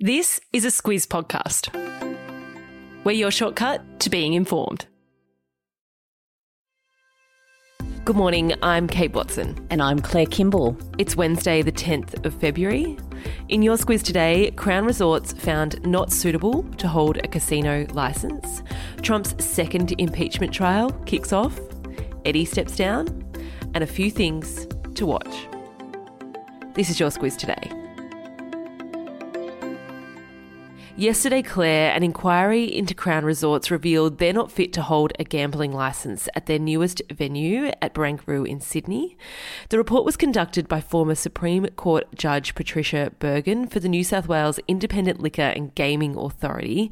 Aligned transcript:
This 0.00 0.40
is 0.52 0.64
a 0.64 0.68
Squiz 0.68 1.08
podcast. 1.08 1.74
We're 3.02 3.10
your 3.10 3.32
shortcut 3.32 3.98
to 3.98 4.08
being 4.08 4.34
informed. 4.34 4.86
Good 8.04 8.14
morning, 8.14 8.54
I'm 8.62 8.86
Kate 8.86 9.12
Watson. 9.12 9.66
And 9.70 9.82
I'm 9.82 9.98
Claire 9.98 10.26
Kimball. 10.26 10.78
It's 10.98 11.16
Wednesday, 11.16 11.62
the 11.62 11.72
10th 11.72 12.24
of 12.24 12.32
February. 12.34 12.96
In 13.48 13.60
your 13.60 13.76
Squiz 13.76 14.04
today, 14.04 14.52
Crown 14.52 14.84
Resorts 14.84 15.32
found 15.32 15.84
not 15.84 16.12
suitable 16.12 16.62
to 16.74 16.86
hold 16.86 17.16
a 17.16 17.26
casino 17.26 17.84
licence. 17.90 18.62
Trump's 19.02 19.34
second 19.44 20.00
impeachment 20.00 20.54
trial 20.54 20.92
kicks 21.06 21.32
off. 21.32 21.58
Eddie 22.24 22.44
steps 22.44 22.76
down. 22.76 23.08
And 23.74 23.82
a 23.82 23.86
few 23.88 24.12
things 24.12 24.68
to 24.94 25.06
watch. 25.06 25.48
This 26.74 26.88
is 26.88 27.00
your 27.00 27.10
Squiz 27.10 27.36
today. 27.36 27.77
Yesterday, 30.98 31.42
Claire, 31.42 31.92
an 31.94 32.02
inquiry 32.02 32.64
into 32.64 32.92
Crown 32.92 33.24
Resorts 33.24 33.70
revealed 33.70 34.18
they're 34.18 34.32
not 34.32 34.50
fit 34.50 34.72
to 34.72 34.82
hold 34.82 35.12
a 35.16 35.22
gambling 35.22 35.70
licence 35.72 36.28
at 36.34 36.46
their 36.46 36.58
newest 36.58 37.02
venue 37.08 37.70
at 37.80 37.94
Barangaroo 37.94 38.44
in 38.44 38.60
Sydney. 38.60 39.16
The 39.68 39.78
report 39.78 40.04
was 40.04 40.16
conducted 40.16 40.66
by 40.66 40.80
former 40.80 41.14
Supreme 41.14 41.68
Court 41.76 42.08
Judge 42.16 42.56
Patricia 42.56 43.12
Bergin 43.20 43.70
for 43.70 43.78
the 43.78 43.88
New 43.88 44.02
South 44.02 44.26
Wales 44.26 44.58
Independent 44.66 45.20
Liquor 45.20 45.42
and 45.42 45.72
Gaming 45.76 46.16
Authority. 46.16 46.90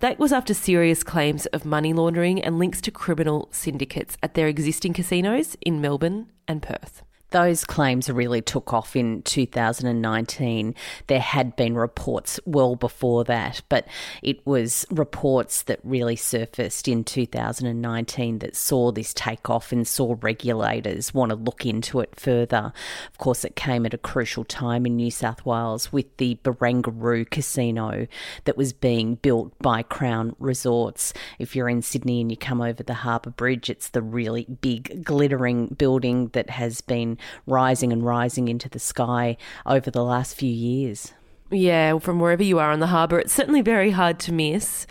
That 0.00 0.18
was 0.18 0.34
after 0.34 0.52
serious 0.52 1.02
claims 1.02 1.46
of 1.46 1.64
money 1.64 1.94
laundering 1.94 2.44
and 2.44 2.58
links 2.58 2.82
to 2.82 2.90
criminal 2.90 3.48
syndicates 3.52 4.18
at 4.22 4.34
their 4.34 4.48
existing 4.48 4.92
casinos 4.92 5.56
in 5.62 5.80
Melbourne 5.80 6.30
and 6.46 6.60
Perth. 6.60 7.04
Those 7.30 7.64
claims 7.64 8.08
really 8.08 8.40
took 8.40 8.72
off 8.72 8.94
in 8.94 9.22
2019. 9.22 10.74
There 11.08 11.20
had 11.20 11.56
been 11.56 11.74
reports 11.74 12.38
well 12.46 12.76
before 12.76 13.24
that, 13.24 13.62
but 13.68 13.86
it 14.22 14.46
was 14.46 14.86
reports 14.90 15.62
that 15.62 15.80
really 15.82 16.14
surfaced 16.14 16.86
in 16.86 17.02
2019 17.02 18.38
that 18.38 18.54
saw 18.54 18.92
this 18.92 19.12
take 19.12 19.50
off 19.50 19.72
and 19.72 19.86
saw 19.86 20.16
regulators 20.20 21.12
want 21.12 21.30
to 21.30 21.36
look 21.36 21.66
into 21.66 21.98
it 22.00 22.14
further. 22.14 22.72
Of 23.10 23.18
course, 23.18 23.44
it 23.44 23.56
came 23.56 23.84
at 23.86 23.94
a 23.94 23.98
crucial 23.98 24.44
time 24.44 24.86
in 24.86 24.96
New 24.96 25.10
South 25.10 25.44
Wales 25.44 25.92
with 25.92 26.16
the 26.18 26.38
Barangaroo 26.44 27.28
Casino 27.28 28.06
that 28.44 28.56
was 28.56 28.72
being 28.72 29.16
built 29.16 29.52
by 29.58 29.82
Crown 29.82 30.36
Resorts. 30.38 31.12
If 31.40 31.56
you're 31.56 31.68
in 31.68 31.82
Sydney 31.82 32.20
and 32.20 32.30
you 32.30 32.36
come 32.36 32.60
over 32.60 32.84
the 32.84 32.94
Harbour 32.94 33.30
Bridge, 33.30 33.68
it's 33.68 33.88
the 33.88 34.02
really 34.02 34.44
big, 34.60 35.04
glittering 35.04 35.68
building 35.68 36.28
that 36.28 36.50
has 36.50 36.80
been 36.80 37.15
rising 37.46 37.92
and 37.92 38.04
rising 38.04 38.48
into 38.48 38.68
the 38.68 38.78
sky 38.78 39.36
over 39.64 39.90
the 39.90 40.04
last 40.04 40.34
few 40.34 40.50
years. 40.50 41.12
Yeah, 41.50 42.00
from 42.00 42.18
wherever 42.18 42.42
you 42.42 42.58
are 42.58 42.72
on 42.72 42.80
the 42.80 42.88
harbour, 42.88 43.20
it's 43.20 43.32
certainly 43.32 43.60
very 43.60 43.92
hard 43.92 44.18
to 44.20 44.32
miss. 44.32 44.84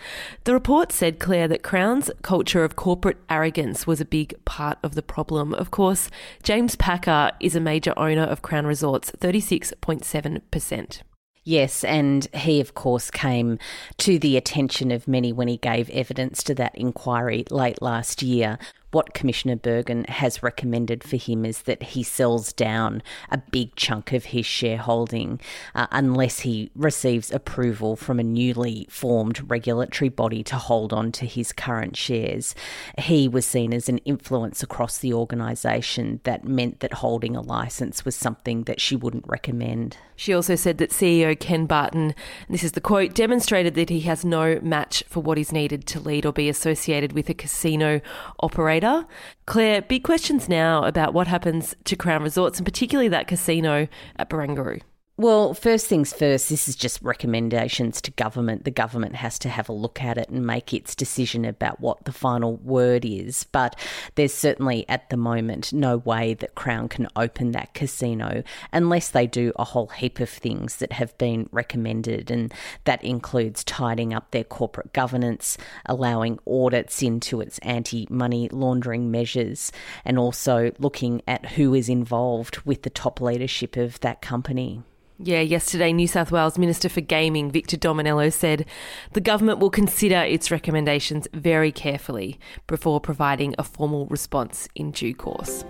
The 0.44 0.54
report 0.54 0.90
said, 0.90 1.18
Claire, 1.18 1.48
that 1.48 1.62
Crown's 1.62 2.10
culture 2.22 2.64
of 2.64 2.76
corporate 2.76 3.18
arrogance 3.28 3.86
was 3.86 4.00
a 4.00 4.06
big 4.06 4.42
part 4.46 4.78
of 4.82 4.94
the 4.94 5.02
problem. 5.02 5.52
Of 5.52 5.70
course, 5.70 6.08
James 6.42 6.74
Packer 6.74 7.32
is 7.40 7.54
a 7.54 7.60
major 7.60 7.92
owner 7.98 8.22
of 8.22 8.40
Crown 8.40 8.66
Resorts, 8.66 9.10
36.7%. 9.10 11.02
Yes, 11.44 11.84
and 11.84 12.26
he, 12.34 12.60
of 12.60 12.74
course, 12.74 13.10
came 13.10 13.58
to 13.98 14.18
the 14.18 14.36
attention 14.36 14.90
of 14.90 15.06
many 15.06 15.32
when 15.32 15.48
he 15.48 15.58
gave 15.58 15.90
evidence 15.90 16.42
to 16.44 16.54
that 16.56 16.74
inquiry 16.74 17.44
late 17.50 17.80
last 17.80 18.22
year 18.22 18.58
what 18.96 19.12
Commissioner 19.12 19.56
Bergin 19.56 20.08
has 20.08 20.42
recommended 20.42 21.04
for 21.04 21.16
him 21.16 21.44
is 21.44 21.64
that 21.64 21.82
he 21.82 22.02
sells 22.02 22.50
down 22.54 23.02
a 23.30 23.36
big 23.36 23.76
chunk 23.76 24.14
of 24.14 24.24
his 24.24 24.46
shareholding 24.46 25.38
uh, 25.74 25.86
unless 25.92 26.40
he 26.40 26.70
receives 26.74 27.30
approval 27.30 27.94
from 27.94 28.18
a 28.18 28.24
newly 28.24 28.86
formed 28.88 29.50
regulatory 29.50 30.08
body 30.08 30.42
to 30.42 30.56
hold 30.56 30.94
on 30.94 31.12
to 31.12 31.26
his 31.26 31.52
current 31.52 31.94
shares. 31.94 32.54
He 32.96 33.28
was 33.28 33.44
seen 33.44 33.74
as 33.74 33.90
an 33.90 33.98
influence 33.98 34.62
across 34.62 34.96
the 34.96 35.12
organisation 35.12 36.20
that 36.24 36.44
meant 36.44 36.80
that 36.80 36.94
holding 36.94 37.36
a 37.36 37.42
licence 37.42 38.02
was 38.02 38.16
something 38.16 38.62
that 38.62 38.80
she 38.80 38.96
wouldn't 38.96 39.28
recommend. 39.28 39.98
She 40.18 40.32
also 40.32 40.54
said 40.54 40.78
that 40.78 40.88
CEO 40.88 41.38
Ken 41.38 41.66
Barton, 41.66 42.14
this 42.48 42.64
is 42.64 42.72
the 42.72 42.80
quote, 42.80 43.12
demonstrated 43.12 43.74
that 43.74 43.90
he 43.90 44.00
has 44.00 44.24
no 44.24 44.58
match 44.62 45.04
for 45.06 45.20
what 45.20 45.36
is 45.36 45.52
needed 45.52 45.84
to 45.88 46.00
lead 46.00 46.24
or 46.24 46.32
be 46.32 46.48
associated 46.48 47.12
with 47.12 47.28
a 47.28 47.34
casino 47.34 48.00
operator 48.40 48.85
operator. 48.86 49.08
Claire, 49.46 49.82
big 49.82 50.02
questions 50.02 50.48
now 50.48 50.84
about 50.84 51.14
what 51.14 51.26
happens 51.26 51.74
to 51.84 51.96
Crown 51.96 52.22
Resorts 52.22 52.58
and 52.58 52.66
particularly 52.66 53.08
that 53.08 53.28
casino 53.28 53.88
at 54.16 54.30
Barangaroo. 54.30 54.80
Well, 55.18 55.54
first 55.54 55.86
things 55.86 56.12
first, 56.12 56.50
this 56.50 56.68
is 56.68 56.76
just 56.76 57.00
recommendations 57.00 58.02
to 58.02 58.10
government. 58.10 58.64
The 58.64 58.70
government 58.70 59.14
has 59.14 59.38
to 59.38 59.48
have 59.48 59.70
a 59.70 59.72
look 59.72 60.02
at 60.02 60.18
it 60.18 60.28
and 60.28 60.46
make 60.46 60.74
its 60.74 60.94
decision 60.94 61.46
about 61.46 61.80
what 61.80 62.04
the 62.04 62.12
final 62.12 62.56
word 62.56 63.06
is. 63.06 63.44
But 63.44 63.80
there's 64.16 64.34
certainly 64.34 64.86
at 64.90 65.08
the 65.08 65.16
moment 65.16 65.72
no 65.72 65.96
way 65.96 66.34
that 66.34 66.54
Crown 66.54 66.90
can 66.90 67.08
open 67.16 67.52
that 67.52 67.72
casino 67.72 68.42
unless 68.74 69.08
they 69.08 69.26
do 69.26 69.54
a 69.56 69.64
whole 69.64 69.86
heap 69.86 70.20
of 70.20 70.28
things 70.28 70.76
that 70.76 70.92
have 70.92 71.16
been 71.16 71.48
recommended. 71.50 72.30
And 72.30 72.52
that 72.84 73.02
includes 73.02 73.64
tidying 73.64 74.12
up 74.12 74.32
their 74.32 74.44
corporate 74.44 74.92
governance, 74.92 75.56
allowing 75.86 76.40
audits 76.46 77.02
into 77.02 77.40
its 77.40 77.58
anti 77.60 78.06
money 78.10 78.50
laundering 78.50 79.10
measures, 79.10 79.72
and 80.04 80.18
also 80.18 80.72
looking 80.78 81.22
at 81.26 81.52
who 81.52 81.72
is 81.72 81.88
involved 81.88 82.58
with 82.66 82.82
the 82.82 82.90
top 82.90 83.22
leadership 83.22 83.78
of 83.78 83.98
that 84.00 84.20
company. 84.20 84.82
Yeah, 85.18 85.40
yesterday, 85.40 85.94
New 85.94 86.08
South 86.08 86.30
Wales 86.30 86.58
Minister 86.58 86.90
for 86.90 87.00
Gaming, 87.00 87.50
Victor 87.50 87.78
Dominello, 87.78 88.30
said 88.30 88.66
the 89.12 89.20
government 89.20 89.58
will 89.58 89.70
consider 89.70 90.18
its 90.18 90.50
recommendations 90.50 91.26
very 91.32 91.72
carefully 91.72 92.38
before 92.66 93.00
providing 93.00 93.54
a 93.58 93.62
formal 93.62 94.04
response 94.08 94.68
in 94.74 94.90
due 94.90 95.14
course. 95.14 95.64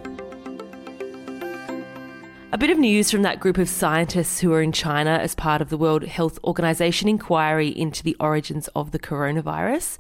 A 2.57 2.59
bit 2.59 2.71
of 2.71 2.79
news 2.79 3.11
from 3.11 3.21
that 3.21 3.39
group 3.39 3.59
of 3.59 3.69
scientists 3.69 4.41
who 4.41 4.51
are 4.55 4.63
in 4.63 4.73
China 4.73 5.11
as 5.11 5.35
part 5.35 5.61
of 5.61 5.69
the 5.69 5.77
World 5.77 6.05
Health 6.05 6.39
Organization 6.43 7.07
inquiry 7.07 7.69
into 7.69 8.03
the 8.03 8.17
origins 8.19 8.69
of 8.69 8.93
the 8.93 8.99
coronavirus. 8.99 9.99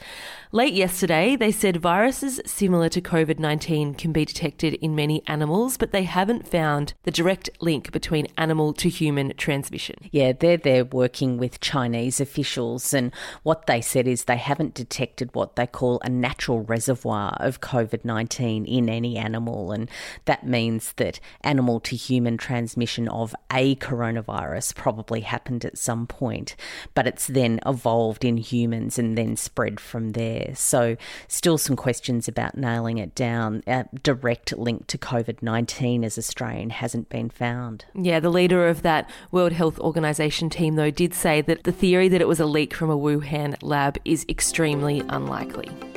Late 0.52 0.72
yesterday, 0.72 1.36
they 1.36 1.52
said 1.52 1.76
viruses 1.76 2.40
similar 2.46 2.88
to 2.88 3.02
COVID 3.02 3.38
19 3.38 3.92
can 3.94 4.10
be 4.10 4.24
detected 4.24 4.72
in 4.74 4.94
many 4.94 5.22
animals, 5.26 5.76
but 5.76 5.92
they 5.92 6.04
haven't 6.04 6.48
found 6.48 6.94
the 7.02 7.10
direct 7.10 7.50
link 7.60 7.92
between 7.92 8.28
animal 8.38 8.72
to 8.72 8.88
human 8.88 9.34
transmission. 9.36 9.96
Yeah, 10.10 10.32
they're 10.32 10.56
there 10.56 10.86
working 10.86 11.36
with 11.36 11.60
Chinese 11.60 12.20
officials, 12.20 12.94
and 12.94 13.12
what 13.42 13.66
they 13.66 13.82
said 13.82 14.08
is 14.08 14.24
they 14.24 14.38
haven't 14.38 14.72
detected 14.72 15.34
what 15.34 15.56
they 15.56 15.66
call 15.66 16.00
a 16.02 16.08
natural 16.08 16.62
reservoir 16.62 17.36
of 17.38 17.60
COVID 17.60 18.06
19 18.06 18.64
in 18.64 18.88
any 18.88 19.18
animal, 19.18 19.72
and 19.72 19.90
that 20.24 20.46
means 20.46 20.94
that 20.94 21.20
animal 21.42 21.80
to 21.80 21.96
human 21.96 22.38
transmission 22.46 23.08
of 23.08 23.34
a 23.52 23.74
coronavirus 23.76 24.76
probably 24.76 25.22
happened 25.22 25.64
at 25.64 25.76
some 25.76 26.06
point, 26.06 26.54
but 26.94 27.04
it's 27.04 27.26
then 27.26 27.58
evolved 27.66 28.24
in 28.24 28.36
humans 28.36 29.00
and 29.00 29.18
then 29.18 29.34
spread 29.34 29.80
from 29.80 30.12
there. 30.12 30.52
So, 30.54 30.96
still 31.26 31.58
some 31.58 31.74
questions 31.74 32.28
about 32.28 32.56
nailing 32.56 32.98
it 32.98 33.16
down. 33.16 33.64
A 33.66 33.86
direct 34.00 34.56
link 34.56 34.86
to 34.86 34.96
COVID 34.96 35.42
19 35.42 36.04
as 36.04 36.16
a 36.16 36.22
strain 36.22 36.70
hasn't 36.70 37.08
been 37.08 37.30
found. 37.30 37.84
Yeah, 37.94 38.20
the 38.20 38.30
leader 38.30 38.68
of 38.68 38.82
that 38.82 39.10
World 39.32 39.52
Health 39.52 39.80
Organization 39.80 40.48
team, 40.48 40.76
though, 40.76 40.92
did 40.92 41.14
say 41.14 41.40
that 41.40 41.64
the 41.64 41.72
theory 41.72 42.08
that 42.08 42.20
it 42.20 42.28
was 42.28 42.38
a 42.38 42.46
leak 42.46 42.74
from 42.74 42.90
a 42.90 42.96
Wuhan 42.96 43.56
lab 43.60 43.98
is 44.04 44.24
extremely 44.28 45.02
unlikely. 45.08 45.95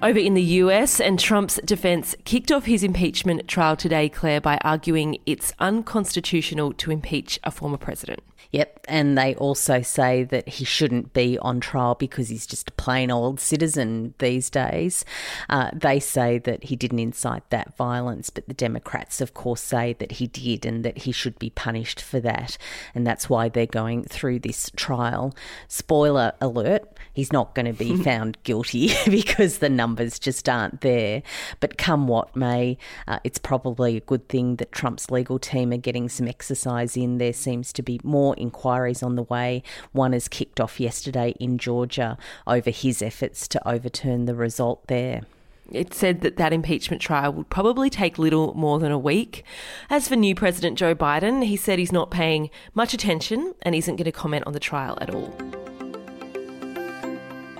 Over 0.00 0.20
in 0.20 0.34
the 0.34 0.42
US, 0.42 1.00
and 1.00 1.18
Trump's 1.18 1.58
defense 1.64 2.14
kicked 2.24 2.52
off 2.52 2.66
his 2.66 2.84
impeachment 2.84 3.48
trial 3.48 3.74
today, 3.74 4.08
Claire, 4.08 4.40
by 4.40 4.56
arguing 4.58 5.18
it's 5.26 5.52
unconstitutional 5.58 6.72
to 6.74 6.92
impeach 6.92 7.40
a 7.42 7.50
former 7.50 7.78
president. 7.78 8.20
Yep, 8.50 8.86
and 8.88 9.18
they 9.18 9.34
also 9.34 9.82
say 9.82 10.24
that 10.24 10.48
he 10.48 10.64
shouldn't 10.64 11.12
be 11.12 11.38
on 11.40 11.60
trial 11.60 11.94
because 11.94 12.30
he's 12.30 12.46
just 12.46 12.70
a 12.70 12.72
plain 12.72 13.10
old 13.10 13.40
citizen 13.40 14.14
these 14.18 14.48
days. 14.48 15.04
Uh, 15.50 15.70
they 15.74 16.00
say 16.00 16.38
that 16.38 16.64
he 16.64 16.74
didn't 16.74 16.98
incite 16.98 17.48
that 17.50 17.76
violence, 17.76 18.30
but 18.30 18.48
the 18.48 18.54
Democrats, 18.54 19.20
of 19.20 19.34
course, 19.34 19.60
say 19.60 19.92
that 19.98 20.12
he 20.12 20.28
did 20.28 20.64
and 20.64 20.82
that 20.82 20.98
he 20.98 21.12
should 21.12 21.38
be 21.38 21.50
punished 21.50 22.00
for 22.00 22.20
that. 22.20 22.56
And 22.94 23.06
that's 23.06 23.28
why 23.28 23.50
they're 23.50 23.66
going 23.66 24.04
through 24.04 24.38
this 24.38 24.70
trial. 24.74 25.34
Spoiler 25.66 26.32
alert, 26.40 26.88
he's 27.12 27.32
not 27.34 27.54
going 27.54 27.66
to 27.66 27.74
be 27.74 27.96
found 28.02 28.42
guilty 28.44 28.92
because 29.10 29.58
the 29.58 29.68
numbers 29.88 30.18
just 30.18 30.48
aren't 30.48 30.82
there. 30.82 31.22
But 31.60 31.78
come 31.78 32.08
what 32.08 32.36
may, 32.36 32.76
uh, 33.06 33.20
it's 33.24 33.38
probably 33.38 33.96
a 33.96 34.00
good 34.00 34.28
thing 34.28 34.56
that 34.56 34.70
Trump's 34.70 35.10
legal 35.10 35.38
team 35.38 35.72
are 35.72 35.78
getting 35.78 36.08
some 36.10 36.28
exercise 36.28 36.96
in. 36.96 37.16
There 37.16 37.32
seems 37.32 37.72
to 37.72 37.82
be 37.82 38.00
more 38.04 38.34
inquiries 38.36 39.02
on 39.02 39.16
the 39.16 39.22
way. 39.22 39.62
One 39.92 40.12
is 40.12 40.28
kicked 40.28 40.60
off 40.60 40.78
yesterday 40.78 41.34
in 41.40 41.56
Georgia 41.56 42.18
over 42.46 42.70
his 42.70 43.00
efforts 43.00 43.48
to 43.48 43.68
overturn 43.68 44.26
the 44.26 44.34
result 44.34 44.86
there. 44.88 45.22
It 45.70 45.92
said 45.92 46.22
that 46.22 46.36
that 46.36 46.52
impeachment 46.52 47.02
trial 47.02 47.32
would 47.34 47.50
probably 47.50 47.90
take 47.90 48.18
little 48.18 48.54
more 48.54 48.78
than 48.78 48.92
a 48.92 48.98
week. 48.98 49.44
As 49.90 50.08
for 50.08 50.16
new 50.16 50.34
President 50.34 50.78
Joe 50.78 50.94
Biden, 50.94 51.44
he 51.44 51.56
said 51.56 51.78
he's 51.78 51.92
not 51.92 52.10
paying 52.10 52.48
much 52.74 52.94
attention 52.94 53.54
and 53.62 53.74
isn't 53.74 53.96
going 53.96 54.04
to 54.04 54.12
comment 54.12 54.46
on 54.46 54.54
the 54.54 54.60
trial 54.60 54.96
at 55.00 55.14
all. 55.14 55.34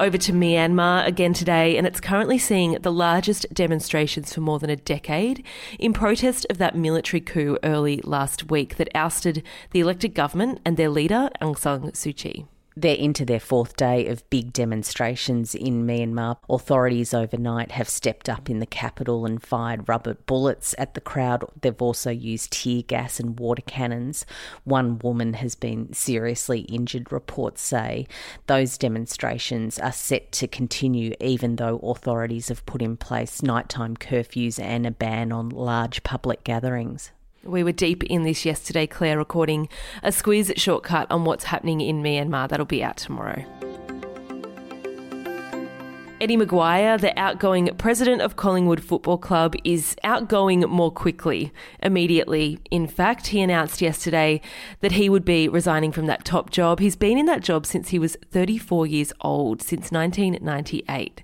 Over 0.01 0.17
to 0.17 0.33
Myanmar 0.33 1.05
again 1.09 1.33
today, 1.33 1.77
and 1.77 1.85
it's 1.85 2.01
currently 2.01 2.39
seeing 2.39 2.75
the 2.75 2.93
largest 2.93 3.47
demonstrations 3.53 4.33
for 4.33 4.41
more 4.41 4.61
than 4.61 4.71
a 4.71 4.77
decade 4.77 5.45
in 5.77 5.93
protest 5.93 6.47
of 6.49 6.59
that 6.59 6.77
military 6.77 7.21
coup 7.21 7.59
early 7.65 8.01
last 8.05 8.49
week 8.49 8.77
that 8.77 8.89
ousted 8.95 9.43
the 9.73 9.81
elected 9.81 10.15
government 10.15 10.61
and 10.65 10.77
their 10.77 10.89
leader, 10.89 11.31
Aung 11.43 11.59
San 11.59 11.91
Suu 11.91 12.15
Kyi. 12.15 12.47
They're 12.81 12.95
into 12.95 13.25
their 13.25 13.41
fourth 13.41 13.75
day 13.75 14.07
of 14.07 14.31
big 14.31 14.53
demonstrations 14.53 15.53
in 15.53 15.85
Myanmar. 15.85 16.37
Authorities 16.49 17.13
overnight 17.13 17.73
have 17.73 17.89
stepped 17.89 18.29
up 18.29 18.49
in 18.49 18.61
the 18.61 18.67
capital 18.67 19.27
and 19.27 19.43
fired 19.43 19.89
rubber 19.89 20.15
bullets 20.15 20.77
at 20.79 20.95
the 20.95 21.01
crowd. 21.01 21.45
They've 21.61 21.83
also 21.83 22.13
used 22.13 22.53
tear 22.53 22.83
gas 22.83 23.19
and 23.19 23.37
water 23.37 23.63
cannons. 23.63 24.25
One 24.63 25.01
woman 25.01 25.33
has 25.33 25.57
been 25.57 25.93
seriously 25.93 26.61
injured, 26.61 27.11
reports 27.11 27.63
say. 27.63 28.07
Those 28.47 28.79
demonstrations 28.79 29.81
are 29.81 29.91
set 29.91 30.31
to 30.31 30.47
continue 30.47 31.15
even 31.19 31.57
though 31.57 31.79
authorities 31.79 32.47
have 32.47 32.65
put 32.65 32.81
in 32.81 32.97
place 32.97 33.43
nighttime 33.43 33.97
curfews 33.97 34.61
and 34.61 34.87
a 34.87 34.93
ban 34.93 35.33
on 35.33 35.49
large 35.49 36.05
public 36.05 36.45
gatherings. 36.45 37.11
We 37.49 37.65
were 37.65 37.73
deep 37.73 38.05
in 38.05 38.25
this 38.25 38.45
yesterday, 38.45 38.87
Claire, 38.87 39.17
recording 39.17 39.71
a 40.03 40.09
Squiz 40.09 40.53
Shortcut 40.59 41.11
on 41.11 41.25
what's 41.25 41.45
happening 41.45 41.81
in 41.81 42.03
Myanmar. 42.03 42.47
That'll 42.47 42.67
be 42.67 42.85
out 42.85 42.99
tomorrow. 42.99 43.43
Eddie 46.21 46.37
McGuire, 46.37 47.01
the 47.01 47.17
outgoing 47.17 47.73
president 47.79 48.23
of 48.23 48.35
Collingwood 48.35 48.83
Football 48.83 49.19
Club, 49.19 49.55
is 49.63 49.95
outgoing 50.03 50.61
more 50.63 50.91
quickly, 50.91 51.53
immediately. 51.81 52.59
In 52.73 52.89
fact, 52.89 53.29
he 53.29 53.41
announced 53.41 53.81
yesterday 53.81 54.41
that 54.81 54.93
he 54.93 55.09
would 55.09 55.25
be 55.25 55.49
resigning 55.49 55.93
from 55.93 56.07
that 56.07 56.25
top 56.25 56.51
job. 56.51 56.81
He's 56.81 56.97
been 56.97 57.19
in 57.19 57.27
that 57.27 57.43
job 57.43 57.67
since 57.67 57.91
he 57.91 58.01
was 58.01 58.17
34 58.33 58.89
years 58.89 59.13
old, 59.21 59.63
since 59.63 59.93
1998. 59.93 61.23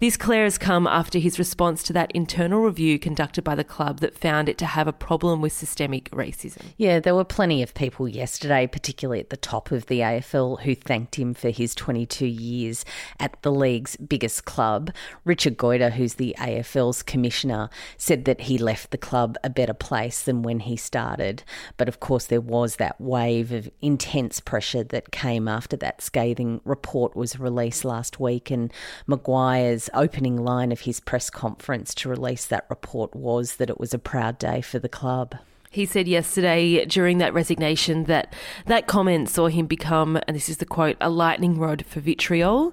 This, 0.00 0.16
Claire, 0.16 0.44
has 0.44 0.58
come 0.58 0.88
after 0.88 1.20
his 1.20 1.38
response 1.38 1.84
to 1.84 1.92
that 1.92 2.10
internal 2.10 2.60
review 2.60 2.98
conducted 2.98 3.44
by 3.44 3.54
the 3.54 3.62
club 3.62 4.00
that 4.00 4.18
found 4.18 4.48
it 4.48 4.58
to 4.58 4.66
have 4.66 4.88
a 4.88 4.92
problem 4.92 5.40
with 5.40 5.52
systemic 5.52 6.10
racism. 6.10 6.62
Yeah, 6.76 6.98
there 6.98 7.14
were 7.14 7.24
plenty 7.24 7.62
of 7.62 7.72
people 7.72 8.08
yesterday, 8.08 8.66
particularly 8.66 9.20
at 9.20 9.30
the 9.30 9.36
top 9.36 9.70
of 9.70 9.86
the 9.86 10.00
AFL, 10.00 10.62
who 10.62 10.74
thanked 10.74 11.14
him 11.14 11.34
for 11.34 11.50
his 11.50 11.74
22 11.74 12.26
years 12.26 12.84
at 13.20 13.40
the 13.42 13.52
league's 13.52 13.96
biggest 13.96 14.23
club. 14.40 14.90
Richard 15.24 15.56
Goyder, 15.56 15.92
who's 15.92 16.14
the 16.14 16.34
AFL's 16.38 17.02
commissioner, 17.02 17.68
said 17.96 18.24
that 18.24 18.42
he 18.42 18.58
left 18.58 18.90
the 18.90 18.98
club 18.98 19.36
a 19.44 19.50
better 19.50 19.74
place 19.74 20.22
than 20.22 20.42
when 20.42 20.60
he 20.60 20.76
started. 20.76 21.42
But 21.76 21.88
of 21.88 22.00
course, 22.00 22.26
there 22.26 22.40
was 22.40 22.76
that 22.76 23.00
wave 23.00 23.52
of 23.52 23.70
intense 23.80 24.40
pressure 24.40 24.84
that 24.84 25.10
came 25.12 25.48
after 25.48 25.76
that 25.76 26.02
scathing 26.02 26.60
report 26.64 27.14
was 27.14 27.38
released 27.38 27.84
last 27.84 28.18
week, 28.18 28.50
and 28.50 28.72
McGuire's 29.08 29.90
opening 29.94 30.36
line 30.36 30.72
of 30.72 30.80
his 30.80 31.00
press 31.00 31.30
conference 31.30 31.94
to 31.96 32.08
release 32.08 32.46
that 32.46 32.66
report 32.68 33.14
was 33.14 33.56
that 33.56 33.70
it 33.70 33.78
was 33.80 33.94
a 33.94 33.98
proud 33.98 34.38
day 34.38 34.60
for 34.60 34.78
the 34.78 34.88
club. 34.88 35.36
He 35.74 35.86
said 35.86 36.06
yesterday 36.06 36.84
during 36.84 37.18
that 37.18 37.34
resignation 37.34 38.04
that 38.04 38.32
that 38.66 38.86
comment 38.86 39.28
saw 39.28 39.48
him 39.48 39.66
become, 39.66 40.16
and 40.28 40.36
this 40.36 40.48
is 40.48 40.58
the 40.58 40.64
quote, 40.64 40.96
a 41.00 41.10
lightning 41.10 41.58
rod 41.58 41.84
for 41.84 41.98
vitriol, 41.98 42.72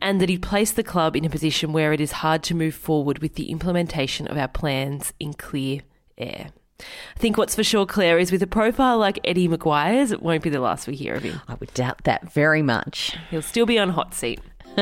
and 0.00 0.20
that 0.20 0.28
he'd 0.28 0.42
placed 0.42 0.74
the 0.74 0.82
club 0.82 1.14
in 1.14 1.24
a 1.24 1.30
position 1.30 1.72
where 1.72 1.92
it 1.92 2.00
is 2.00 2.10
hard 2.10 2.42
to 2.42 2.56
move 2.56 2.74
forward 2.74 3.20
with 3.20 3.36
the 3.36 3.52
implementation 3.52 4.26
of 4.26 4.36
our 4.36 4.48
plans 4.48 5.12
in 5.20 5.32
clear 5.32 5.82
air. 6.18 6.48
I 6.80 7.18
think 7.20 7.38
what's 7.38 7.54
for 7.54 7.62
sure, 7.62 7.86
Claire, 7.86 8.18
is 8.18 8.32
with 8.32 8.42
a 8.42 8.48
profile 8.48 8.98
like 8.98 9.20
Eddie 9.22 9.46
McGuire's, 9.46 10.10
it 10.10 10.20
won't 10.20 10.42
be 10.42 10.50
the 10.50 10.58
last 10.58 10.88
we 10.88 10.96
hear 10.96 11.14
of 11.14 11.22
him. 11.22 11.40
I 11.46 11.54
would 11.54 11.72
doubt 11.72 12.02
that 12.02 12.32
very 12.32 12.62
much. 12.62 13.16
He'll 13.30 13.42
still 13.42 13.64
be 13.64 13.78
on 13.78 13.90
hot 13.90 14.12
seat. 14.12 14.40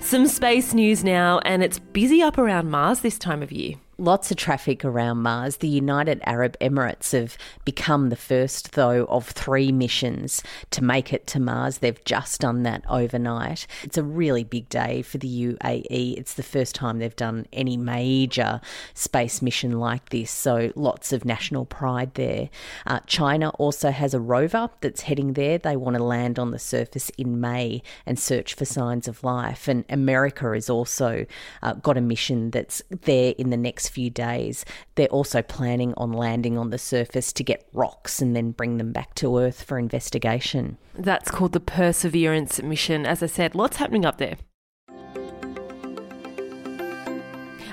Some 0.00 0.26
space 0.26 0.74
news 0.74 1.04
now, 1.04 1.38
and 1.44 1.62
it's 1.62 1.78
busy 1.78 2.20
up 2.20 2.36
around 2.36 2.68
Mars 2.68 2.98
this 2.98 3.16
time 3.16 3.40
of 3.40 3.52
year 3.52 3.76
lots 3.98 4.30
of 4.30 4.36
traffic 4.36 4.84
around 4.84 5.18
Mars. 5.18 5.58
The 5.58 5.68
United 5.68 6.20
Arab 6.24 6.56
Emirates 6.60 7.12
have 7.12 7.36
become 7.64 8.08
the 8.08 8.16
first, 8.16 8.72
though, 8.72 9.04
of 9.06 9.28
three 9.28 9.72
missions 9.72 10.42
to 10.70 10.82
make 10.82 11.12
it 11.12 11.26
to 11.28 11.40
Mars. 11.40 11.78
They've 11.78 12.04
just 12.04 12.40
done 12.40 12.62
that 12.64 12.84
overnight. 12.88 13.66
It's 13.82 13.98
a 13.98 14.02
really 14.02 14.44
big 14.44 14.68
day 14.68 15.02
for 15.02 15.18
the 15.18 15.28
UAE. 15.28 16.18
It's 16.18 16.34
the 16.34 16.42
first 16.42 16.74
time 16.74 16.98
they've 16.98 17.14
done 17.14 17.46
any 17.52 17.76
major 17.76 18.60
space 18.94 19.42
mission 19.42 19.78
like 19.78 20.10
this, 20.10 20.30
so 20.30 20.72
lots 20.74 21.12
of 21.12 21.24
national 21.24 21.64
pride 21.64 22.14
there. 22.14 22.50
Uh, 22.86 23.00
China 23.06 23.50
also 23.50 23.90
has 23.90 24.14
a 24.14 24.20
rover 24.20 24.70
that's 24.80 25.02
heading 25.02 25.34
there. 25.34 25.58
They 25.58 25.76
want 25.76 25.96
to 25.96 26.02
land 26.02 26.38
on 26.38 26.50
the 26.50 26.58
surface 26.58 27.10
in 27.16 27.40
May 27.40 27.82
and 28.06 28.18
search 28.18 28.54
for 28.54 28.64
signs 28.64 29.08
of 29.08 29.22
life. 29.24 29.68
And 29.68 29.84
America 29.88 30.52
has 30.52 30.68
also 30.68 31.26
uh, 31.62 31.74
got 31.74 31.96
a 31.96 32.00
mission 32.00 32.50
that's 32.50 32.82
there 32.90 33.34
in 33.38 33.50
the 33.50 33.56
next 33.56 33.83
next 33.84 33.94
few 33.94 34.10
days. 34.10 34.64
They're 34.94 35.08
also 35.08 35.42
planning 35.42 35.92
on 35.96 36.12
landing 36.12 36.56
on 36.56 36.70
the 36.70 36.78
surface 36.78 37.32
to 37.34 37.44
get 37.44 37.68
rocks 37.74 38.22
and 38.22 38.34
then 38.34 38.52
bring 38.52 38.78
them 38.78 38.92
back 38.92 39.14
to 39.16 39.38
Earth 39.38 39.62
for 39.62 39.78
investigation. 39.78 40.78
That's 40.94 41.30
called 41.30 41.52
the 41.52 41.60
Perseverance 41.60 42.62
mission. 42.62 43.04
As 43.04 43.22
I 43.22 43.26
said, 43.26 43.54
lots 43.54 43.76
happening 43.76 44.06
up 44.06 44.16
there. 44.18 44.36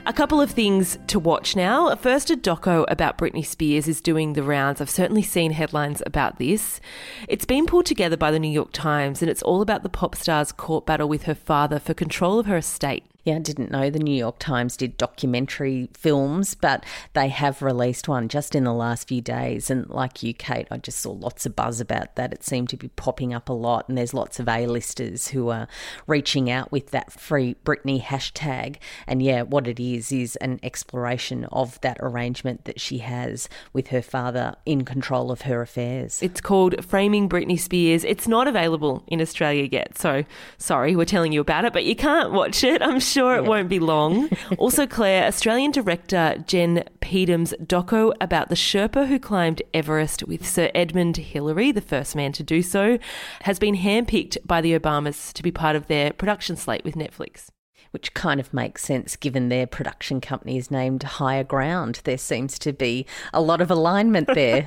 A 0.06 0.14
couple 0.14 0.42
of 0.42 0.52
things 0.52 0.98
to 1.08 1.20
watch 1.20 1.56
now. 1.56 1.96
First, 1.96 2.32
a 2.32 2.36
doco 2.36 2.86
about 2.90 3.20
Britney 3.20 3.46
Spears 3.46 3.88
is 3.88 4.02
doing 4.02 4.34
the 4.34 4.44
rounds. 4.44 4.82
I've 4.82 4.90
certainly 4.90 5.22
seen 5.22 5.52
headlines 5.52 6.02
about 6.06 6.40
this. 6.40 6.82
It's 7.30 7.46
been 7.46 7.68
pulled 7.68 7.86
together 7.86 8.18
by 8.18 8.32
the 8.32 8.40
New 8.40 8.52
York 8.52 8.72
Times 8.74 9.22
and 9.22 9.30
it's 9.30 9.44
all 9.44 9.62
about 9.62 9.84
the 9.84 9.90
pop 9.90 10.16
star's 10.16 10.52
court 10.52 10.86
battle 10.88 11.08
with 11.08 11.24
her 11.24 11.36
father 11.36 11.80
for 11.80 11.94
control 11.94 12.40
of 12.40 12.48
her 12.48 12.58
estate. 12.58 13.06
Yeah, 13.24 13.36
I 13.36 13.40
didn't 13.40 13.70
know 13.70 13.92
the 13.92 14.00
New 14.00 14.16
York 14.16 14.40
Times 14.40 14.76
did 14.76 14.98
documentary 14.98 15.90
films, 15.94 16.56
but 16.56 16.84
they 17.14 17.30
have 17.30 17.62
released 17.62 18.08
one 18.08 18.28
just 18.30 18.56
in 18.56 18.64
the 18.64 18.74
last 18.74 19.08
few 19.08 19.22
days. 19.22 19.70
And 19.70 19.88
like 19.90 20.24
you, 20.24 20.34
Kate, 20.34 20.68
I 20.72 20.78
just 20.78 21.00
saw 21.00 21.12
lots 21.12 21.46
of 21.46 21.56
buzz 21.56 21.80
about 21.80 22.16
that. 22.16 22.34
It 22.34 22.44
seemed 22.44 22.70
to 22.70 22.78
be 22.78 22.88
popping 22.88 23.32
up 23.32 23.48
a 23.48 23.54
lot, 23.54 23.88
and 23.88 23.96
there's 23.96 24.16
lots 24.16 24.40
of 24.40 24.48
A-listers 24.50 25.28
who 25.28 25.50
are 25.50 25.68
reaching 26.08 26.50
out 26.50 26.72
with 26.72 26.90
that 26.92 27.12
free 27.12 27.56
Britney 27.64 28.02
hashtag. 28.02 28.78
And 29.06 29.22
yeah, 29.22 29.44
what 29.44 29.68
it 29.68 29.80
is 29.80 30.12
is 30.12 30.36
an 30.38 30.60
exploration 30.64 31.46
of 31.52 31.80
that 31.82 31.98
arrangement 32.00 32.66
that 32.66 32.80
she 32.80 33.00
has 33.00 33.48
with 33.72 33.90
her 33.90 34.02
father 34.02 34.56
in 34.66 34.84
control 34.84 35.30
of 35.30 35.42
her 35.42 35.62
affairs. 35.62 36.24
It's 36.24 36.42
called 36.42 36.84
Framing 36.84 37.30
Britney 37.30 37.60
Spears. 37.60 38.04
It's 38.04 38.28
not 38.28 38.48
available 38.48 39.04
in 39.08 39.22
Australia 39.22 39.70
yet, 39.72 39.98
so 40.00 40.24
sorry, 40.58 40.96
we're 40.96 41.06
telling 41.06 41.32
you 41.32 41.42
about 41.42 41.66
it, 41.66 41.74
but 41.74 41.86
you 41.86 41.96
can't 41.96 42.32
watch 42.32 42.64
it. 42.64 42.82
I'm 42.82 43.00
it 43.18 43.46
won't 43.46 43.70
be 43.70 43.80
long. 43.80 44.30
also, 44.58 44.88
Claire, 44.88 45.26
Australian 45.26 45.72
director 45.72 46.44
Jen 46.48 46.84
Peedom's 47.00 47.54
doco 47.64 48.14
about 48.22 48.50
the 48.50 48.56
Sherpa 48.56 49.08
who 49.08 49.20
climbed 49.20 49.62
Everest 49.74 50.24
with 50.28 50.48
Sir 50.48 50.72
Edmund 50.74 51.18
Hillary, 51.18 51.72
the 51.72 51.82
first 51.82 52.16
man 52.16 52.32
to 52.34 52.44
do 52.44 52.62
so, 52.62 52.98
has 53.42 53.60
been 53.60 53.76
handpicked 53.76 54.38
by 54.46 54.62
the 54.62 54.78
Obamas 54.78 55.34
to 55.34 55.44
be 55.44 55.52
part 55.52 55.76
of 55.76 55.88
their 55.88 56.14
production 56.14 56.56
slate 56.56 56.84
with 56.84 56.96
Netflix 56.96 57.50
which 57.92 58.14
kind 58.14 58.40
of 58.40 58.54
makes 58.54 58.84
sense 58.84 59.16
given 59.16 59.50
their 59.50 59.68
production 59.68 60.22
company 60.22 60.58
is 60.58 60.72
named 60.72 61.04
Higher 61.04 61.44
Ground. 61.44 62.02
There 62.06 62.18
seems 62.18 62.58
to 62.60 62.74
be 62.74 63.06
a 63.34 63.42
lot 63.42 63.62
of 63.62 63.70
alignment 63.70 64.28
there. 64.34 64.66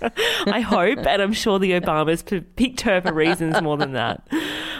I 0.46 0.60
hope, 0.60 0.98
and 1.06 1.22
I'm 1.22 1.34
sure 1.34 1.58
the 1.58 1.72
Obamas 1.72 2.24
picked 2.56 2.80
her 2.82 3.00
for 3.00 3.12
reasons 3.12 3.60
more 3.62 3.76
than 3.76 3.92
that. 3.92 4.26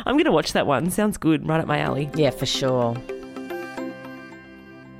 I'm 0.05 0.15
going 0.15 0.25
to 0.25 0.33
watch 0.33 0.53
that 0.53 0.67
one. 0.67 0.91
Sounds 0.91 1.17
good, 1.17 1.47
right 1.49 1.61
up 1.61 1.67
my 1.67 1.79
alley. 1.79 2.11
Yeah, 2.15 2.31
for 2.31 2.47
sure. 2.47 2.95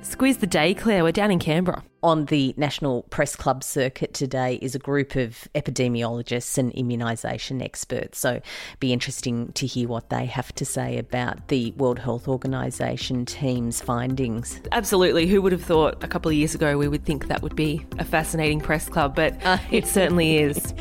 Squiz 0.01 0.39
the 0.39 0.47
day, 0.47 0.73
Claire. 0.73 1.03
We're 1.03 1.11
down 1.11 1.31
in 1.31 1.39
Canberra. 1.39 1.83
On 2.03 2.25
the 2.25 2.53
National 2.57 3.03
Press 3.03 3.33
Club 3.33 3.63
circuit 3.63 4.13
today 4.13 4.59
is 4.61 4.75
a 4.75 4.79
group 4.79 5.15
of 5.15 5.47
epidemiologists 5.55 6.57
and 6.57 6.73
immunisation 6.73 7.63
experts. 7.63 8.19
So, 8.19 8.41
be 8.81 8.91
interesting 8.91 9.53
to 9.53 9.65
hear 9.65 9.87
what 9.87 10.09
they 10.09 10.25
have 10.25 10.53
to 10.55 10.65
say 10.65 10.97
about 10.97 11.47
the 11.47 11.71
World 11.77 11.99
Health 11.99 12.27
Organisation 12.27 13.25
team's 13.25 13.79
findings. 13.79 14.59
Absolutely. 14.73 15.27
Who 15.27 15.41
would 15.41 15.53
have 15.53 15.63
thought 15.63 16.03
a 16.03 16.07
couple 16.09 16.29
of 16.29 16.35
years 16.35 16.53
ago 16.53 16.77
we 16.77 16.89
would 16.89 17.05
think 17.05 17.29
that 17.29 17.41
would 17.41 17.55
be 17.55 17.85
a 17.97 18.03
fascinating 18.03 18.59
press 18.59 18.89
club? 18.89 19.15
But 19.15 19.37
it 19.71 19.87
certainly 19.87 20.39
is. 20.39 20.73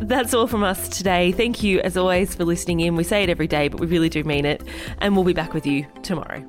That's 0.00 0.32
all 0.32 0.46
from 0.46 0.62
us 0.62 0.88
today. 0.88 1.32
Thank 1.32 1.62
you, 1.62 1.80
as 1.80 1.98
always, 1.98 2.34
for 2.34 2.46
listening 2.46 2.80
in. 2.80 2.96
We 2.96 3.04
say 3.04 3.22
it 3.22 3.28
every 3.28 3.48
day, 3.48 3.68
but 3.68 3.80
we 3.80 3.86
really 3.86 4.08
do 4.08 4.24
mean 4.24 4.46
it. 4.46 4.62
And 4.96 5.14
we'll 5.14 5.26
be 5.26 5.34
back 5.34 5.52
with 5.52 5.66
you 5.66 5.86
tomorrow. 6.02 6.42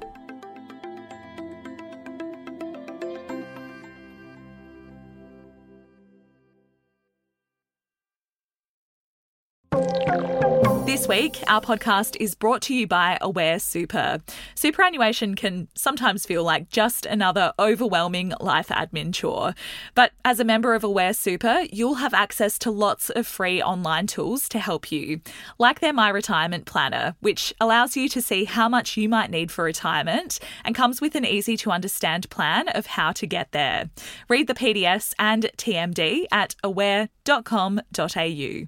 This 10.92 11.08
week, 11.08 11.42
our 11.48 11.62
podcast 11.62 12.18
is 12.20 12.36
brought 12.36 12.62
to 12.64 12.74
you 12.74 12.86
by 12.86 13.18
Aware 13.22 13.60
Super. 13.60 14.20
Superannuation 14.56 15.36
can 15.36 15.70
sometimes 15.74 16.26
feel 16.26 16.44
like 16.44 16.68
just 16.68 17.06
another 17.06 17.54
overwhelming 17.58 18.34
life 18.42 18.68
admin 18.68 19.14
chore. 19.14 19.56
But 19.96 20.12
as 20.26 20.42
a 20.42 20.44
member 20.44 20.76
of 20.76 20.84
Aware 20.84 21.14
Super, 21.14 21.62
you'll 21.72 21.94
have 21.94 22.14
access 22.14 22.60
to 22.60 22.72
lots 22.72 23.10
of 23.10 23.26
free 23.26 23.64
online 23.64 24.06
tools 24.06 24.50
to 24.50 24.60
help 24.60 24.92
you, 24.92 25.22
like 25.58 25.80
their 25.80 25.94
My 25.94 26.10
Retirement 26.10 26.66
Planner, 26.66 27.16
which 27.22 27.54
allows 27.62 27.96
you 27.96 28.10
to 28.10 28.22
see 28.22 28.44
how 28.44 28.68
much 28.68 28.98
you 28.98 29.08
might 29.08 29.32
need 29.32 29.50
for 29.50 29.64
retirement 29.64 30.42
and 30.66 30.76
comes 30.76 31.00
with 31.00 31.16
an 31.16 31.24
easy 31.24 31.56
to 31.56 31.72
understand 31.72 32.30
plan 32.30 32.68
of 32.68 32.86
how 32.86 33.14
to 33.14 33.26
get 33.26 33.54
there. 33.54 33.90
Read 34.28 34.48
the 34.48 34.54
PDS 34.54 35.14
and 35.18 35.52
TMD 35.58 36.26
at 36.34 36.58
aware.com.au. 36.62 38.68